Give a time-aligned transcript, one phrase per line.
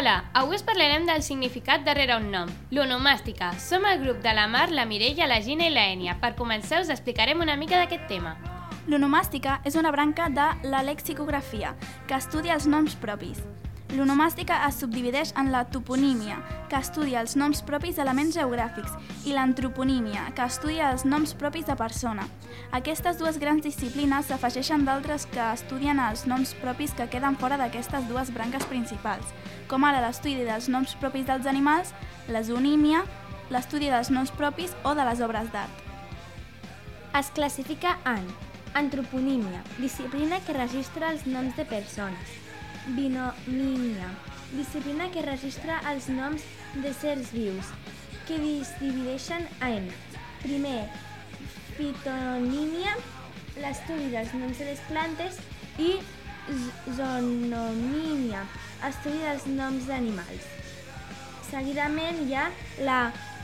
[0.00, 3.50] Hola, avui us parlarem del significat darrere un nom, l'onomàstica.
[3.60, 6.14] Som el grup de la Mar, la Mireia, la Gina i la.
[6.22, 8.32] Per començar us explicarem una mica d'aquest tema.
[8.88, 11.76] L'onomàstica és una branca de la lexicografia,
[12.08, 13.44] que estudia els noms propis.
[13.90, 16.36] L'onomàstica es subdivideix en la toponímia,
[16.70, 18.92] que estudia els noms propis d'elements geogràfics,
[19.26, 22.28] i l'antroponímia, que estudia els noms propis de persona.
[22.76, 28.06] Aquestes dues grans disciplines s'afegeixen d'altres que estudien els noms propis que queden fora d'aquestes
[28.06, 29.32] dues branques principals,
[29.66, 31.90] com ara l'estudi dels noms propis dels animals,
[32.30, 33.02] la zoonímia,
[33.50, 35.82] l'estudi dels noms propis o de les obres d'art.
[37.18, 38.22] Es classifica en
[38.78, 42.38] antroponímia, disciplina que registra els noms de persones,
[42.96, 44.10] binomínia,
[44.52, 46.44] disciplina que registra els noms
[46.82, 47.70] de sers vius,
[48.26, 49.88] que es divideixen en,
[50.42, 50.84] primer,
[51.76, 52.96] fitonímia,
[53.60, 55.40] l'estudi dels noms de les plantes,
[55.78, 55.94] i
[56.96, 58.44] zoonomínia,
[58.88, 60.46] estudi dels noms d'animals.
[61.50, 62.46] Seguidament hi ha
[62.86, 63.00] la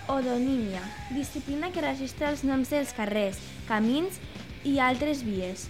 [0.09, 4.21] odonímia, disciplina que registra els noms dels carrers, camins
[4.65, 5.67] i altres vies.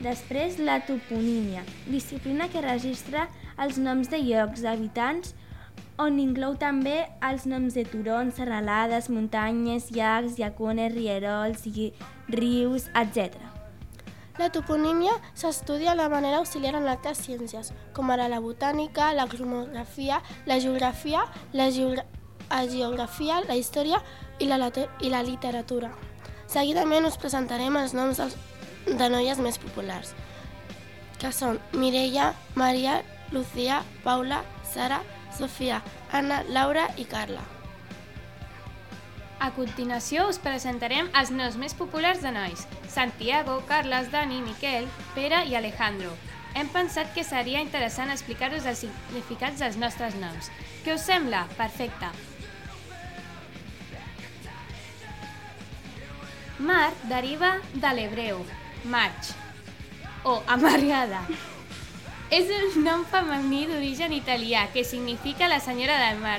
[0.00, 3.26] Després, la toponímia, disciplina que registra
[3.60, 5.34] els noms de llocs, habitants,
[6.00, 11.66] on inclou també els noms de turons, serralades, muntanyes, llacs, llacunes, rierols,
[12.32, 13.36] rius, etc.
[14.40, 20.22] La toponímia s'estudia de manera auxiliar en altres ciències, com ara la botànica, la cromografia,
[20.46, 22.06] la geografia, la geogra
[22.66, 24.00] geografia, la història
[24.40, 24.56] i la,
[25.04, 25.92] i la literatura.
[26.50, 28.34] Seguidament us presentarem els noms dels
[28.86, 30.14] de noies més populars,
[31.20, 33.00] que són Mireia, Maria,
[33.30, 35.02] Lucía, Paula, Sara,
[35.36, 37.42] Sofia, Anna, Laura i Carla.
[39.40, 45.46] A continuació us presentarem els noms més populars de nois, Santiago, Carles, Dani, Miquel, Pere
[45.48, 46.10] i Alejandro.
[46.54, 50.50] Hem pensat que seria interessant explicar-vos els significats dels nostres noms.
[50.84, 51.46] Què us sembla?
[51.56, 52.10] Perfecte.
[56.60, 58.42] Mar deriva de l'hebreu,
[58.84, 59.32] maig
[60.24, 61.22] o amargada.
[62.30, 66.38] És un nom femení d'origen italià que significa la senyora del mar.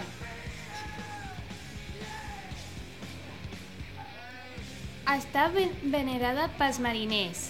[5.12, 7.50] Està venerada pels mariners,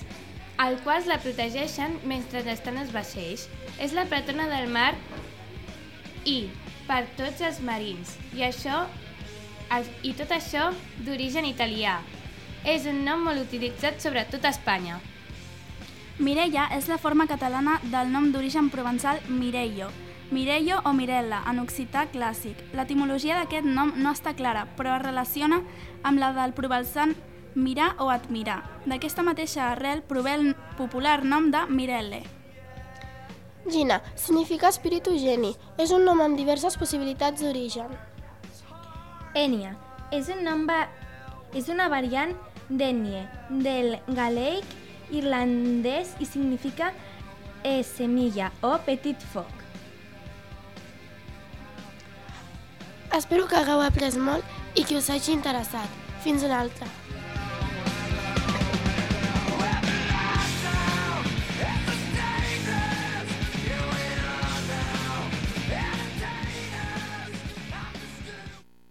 [0.58, 3.46] al quals la protegeixen mentre estan als vaixells.
[3.78, 4.96] És la patrona del mar
[6.26, 6.50] i
[6.88, 8.18] per tots els marins.
[8.34, 8.88] I això
[10.04, 10.72] i tot això
[11.06, 12.00] d'origen italià.
[12.66, 15.00] És un nom molt utilitzat sobretot a Espanya.
[16.22, 19.88] Mireia és la forma catalana del nom d'origen provençal Mireio,
[20.32, 22.56] Mireio o Mirella, en occità clàssic.
[22.78, 25.58] L'etimologia d'aquest nom no està clara, però es relaciona
[26.08, 27.16] amb la del provençal
[27.56, 28.62] mirar o admirar.
[28.86, 32.22] D'aquesta mateixa arrel prové el popular nom de Mirelle.
[33.68, 35.52] Gina significa espíritu geni.
[35.78, 37.92] És un nom amb diverses possibilitats d'origen.
[39.36, 39.76] Enya
[40.16, 40.86] és un nom va...
[41.54, 42.32] és una variant
[42.72, 44.78] d'Enye, del galaic
[45.12, 46.94] irlandès i significa
[47.64, 49.52] eh, semilla o petit foc.
[53.12, 56.00] Espero que hagueu après molt i que us hagi interessat.
[56.24, 56.88] Fins una altra.